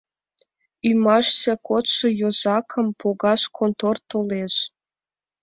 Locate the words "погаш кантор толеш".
2.99-4.55